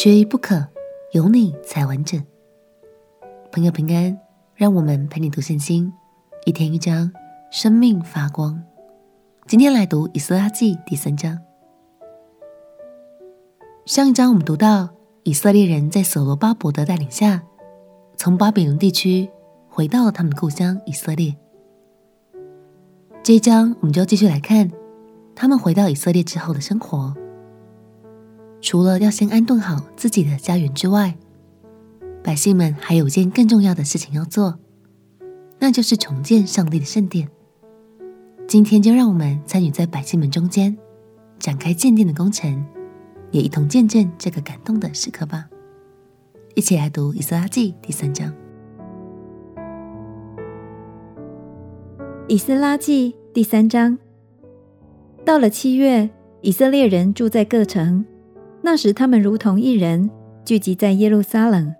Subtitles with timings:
[0.00, 0.64] 缺一不可，
[1.10, 2.24] 有你才完整。
[3.50, 4.16] 朋友平安，
[4.54, 5.92] 让我们陪你读圣经，
[6.46, 7.10] 一天一章，
[7.50, 8.62] 生命发光。
[9.48, 11.36] 今天来读以斯拉记第三章。
[13.86, 14.88] 上一章我们读到
[15.24, 17.42] 以色列人在所罗巴伯的带领下，
[18.16, 19.28] 从巴比伦地区
[19.68, 21.34] 回到了他们的故乡以色列。
[23.24, 24.70] 这一章我们就继续来看
[25.34, 27.12] 他们回到以色列之后的生活。
[28.60, 31.14] 除了要先安顿好自己的家园之外，
[32.22, 34.58] 百姓们还有件更重要的事情要做，
[35.58, 37.28] 那就是重建上帝的圣殿。
[38.46, 40.76] 今天就让我们参与在百姓们中间，
[41.38, 42.66] 展开建殿的工程，
[43.30, 45.48] 也一同见证这个感动的时刻吧。
[46.54, 48.32] 一起来读《以斯拉记》第三章。
[52.26, 53.98] 《以斯拉记》第三章，
[55.24, 58.04] 到了七月，以色列人住在各城。
[58.62, 60.10] 那时，他们如同一人，
[60.44, 61.74] 聚集在耶路撒冷。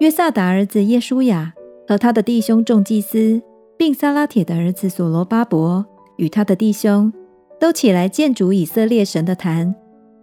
[0.00, 1.54] 约萨达儿子耶舒雅
[1.88, 3.40] 和他的弟兄众祭司，
[3.78, 7.12] 并撒拉铁的儿子所罗巴伯与他的弟兄，
[7.58, 9.74] 都起来建筑以色列神的坛，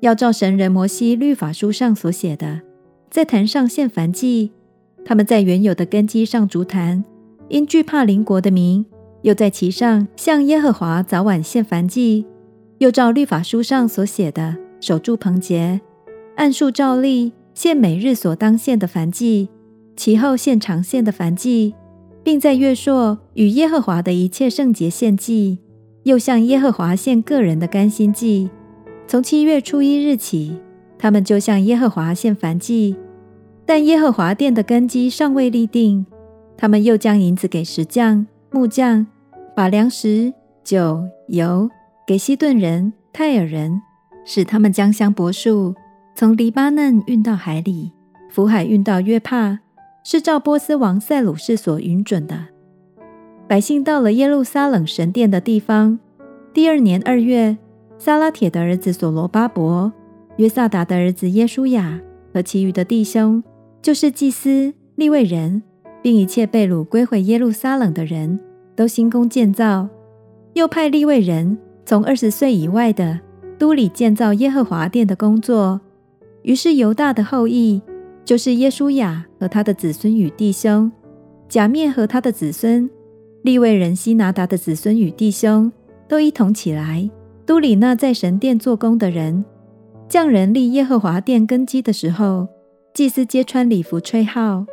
[0.01, 2.61] 要照神人摩西律法书上所写的，
[3.09, 4.51] 在坛上献燔祭。
[5.05, 7.03] 他们在原有的根基上筑坛，
[7.49, 8.85] 因惧怕邻国的民，
[9.23, 12.25] 又在其上向耶和华早晚献燔祭，
[12.77, 14.57] 又照律法书上所写的。
[14.83, 15.79] 守住棚节，
[16.35, 19.47] 按数照例献每日所当献的燔祭，
[19.95, 21.73] 其后献常献的燔祭，
[22.21, 25.59] 并在月朔与耶和华的一切圣节献祭，
[26.03, 28.49] 又向耶和华献个人的甘心祭。
[29.07, 30.59] 从七月初一日起，
[30.99, 32.97] 他们就向耶和华献燔祭。
[33.65, 36.05] 但耶和华殿的根基尚未立定，
[36.57, 39.07] 他们又将银子给石匠、木匠，
[39.55, 41.69] 把粮食、酒、油
[42.05, 43.81] 给西顿人、泰尔人。
[44.25, 45.75] 使他们将香柏树
[46.15, 47.91] 从黎巴嫩运到海里，
[48.29, 49.59] 福海运到约帕，
[50.03, 52.47] 是照波斯王塞鲁士所允准的。
[53.47, 55.99] 百姓到了耶路撒冷神殿的地方。
[56.53, 57.57] 第二年二月，
[57.97, 59.91] 撒拉铁的儿子所罗巴伯、
[60.37, 61.99] 约萨达的儿子耶书亚
[62.33, 63.43] 和其余的弟兄，
[63.81, 65.61] 就是祭司、利未人，
[66.01, 68.39] 并一切被掳归回耶路撒冷的人
[68.75, 69.89] 都兴工建造，
[70.53, 73.19] 又派利未人从二十岁以外的。
[73.63, 75.79] 都里建造耶和华殿的工作，
[76.41, 77.81] 于是犹大的后裔，
[78.25, 80.91] 就是耶稣雅和他的子孙与弟兄，
[81.47, 82.89] 甲面和他的子孙，
[83.41, 85.71] 利未人希拿达的子孙与弟兄，
[86.09, 87.09] 都一同起来。
[87.45, 89.45] 都里那在神殿做工的人，
[90.09, 92.49] 匠人立耶和华殿根基的时候，
[92.93, 94.65] 祭司皆穿礼服吹号。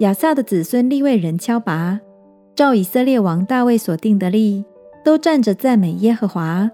[0.00, 1.98] 亚萨的子孙利未人敲拔，
[2.54, 4.66] 照以色列王大卫所定的例，
[5.02, 6.70] 都站着赞美耶和华。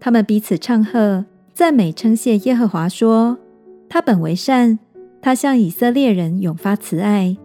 [0.00, 3.38] 他们彼此唱和，赞美称谢耶和华，说
[3.88, 4.78] ：“他本为善，
[5.20, 7.36] 他向以色列人永发慈爱。”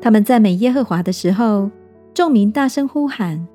[0.00, 1.70] 他们赞美耶和华的时候，
[2.14, 3.46] 众民大声呼喊，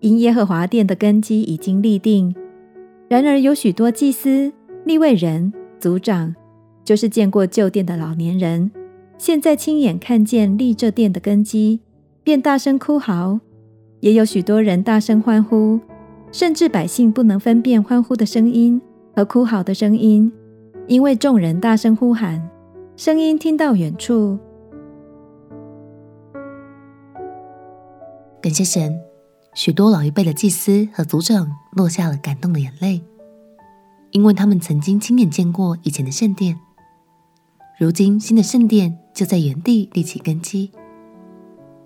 [0.00, 2.34] 因耶和华殿的根基已经立定。
[3.08, 4.52] 然而有许多祭司、
[4.84, 6.34] 立位人、族长，
[6.84, 8.70] 就是见过旧殿的老年人，
[9.18, 11.80] 现在亲眼看见立这殿的根基，
[12.22, 13.40] 便大声哭嚎；
[14.00, 15.80] 也有许多人大声欢呼。
[16.34, 18.82] 甚至百姓不能分辨欢呼的声音
[19.14, 20.32] 和哭嚎的声音，
[20.88, 22.50] 因为众人大声呼喊，
[22.96, 24.36] 声音听到远处。
[28.42, 28.98] 感谢神，
[29.54, 33.00] 许多老一辈的祭司和族长落下了感动的眼泪，
[34.10, 36.58] 因为他们曾经亲眼见过以前的圣殿，
[37.78, 40.72] 如今新的圣殿就在原地立起根基，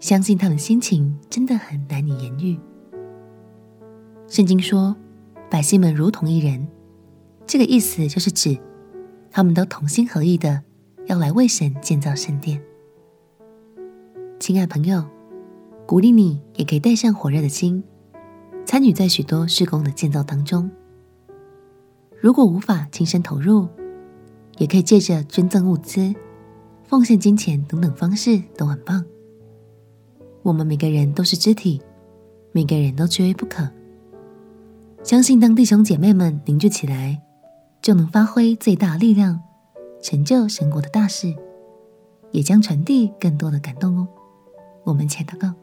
[0.01, 2.59] 相信他们心情真的很难以言喻。
[4.29, 4.95] 圣经说，
[5.51, 6.69] 百姓们如同一人，
[7.47, 8.59] 这个意思就是指
[9.31, 10.63] 他们都同心合意的
[11.07, 12.63] 要来为神建造圣殿。
[14.39, 15.03] 亲爱朋友，
[15.87, 17.83] 鼓励你也可以带上火热的心，
[18.67, 20.71] 参与在许多施工的建造当中。
[22.21, 23.67] 如果无法亲身投入，
[24.59, 26.15] 也可以借着捐赠物资、
[26.85, 29.03] 奉献金钱等等方式都很棒。
[30.43, 31.81] 我们每个人都是肢体，
[32.53, 33.67] 每个人都缺一不可。
[35.05, 37.23] 相信当弟兄姐妹们凝聚起来，
[37.81, 39.41] 就能发挥最大力量，
[40.03, 41.35] 成就神国的大事，
[42.33, 44.09] 也将传递更多的感动哦。
[44.85, 45.55] 我们且祷告，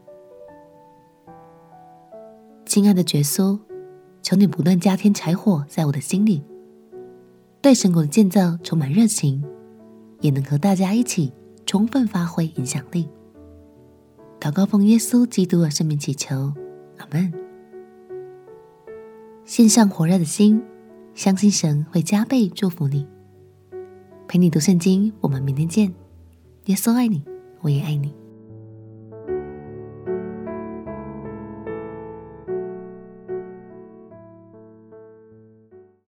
[2.64, 3.58] 亲爱的耶稣，
[4.22, 6.42] 求你不断加添柴火在我的心里，
[7.60, 9.44] 对神国的建造充满热情，
[10.22, 11.32] 也能和大家一起
[11.66, 13.08] 充分发挥影响力。
[14.40, 16.52] 祷告奉耶稣基督的圣名祈求，
[16.98, 17.45] 阿门。
[19.46, 20.60] 献上火热的心，
[21.14, 23.06] 相信神会加倍祝福你。
[24.26, 25.94] 陪你读圣经，我们明天见。
[26.64, 27.22] 耶稣爱你，
[27.60, 28.12] 我也爱你。